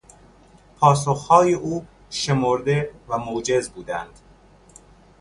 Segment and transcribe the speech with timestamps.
[0.79, 4.19] پاسخهای او شمرده و موجز بودند.